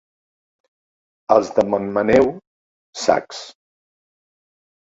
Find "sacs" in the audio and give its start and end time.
3.05-3.45